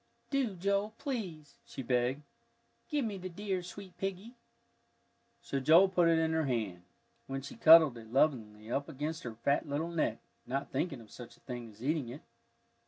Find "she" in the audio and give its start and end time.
1.63-1.83, 7.43-7.55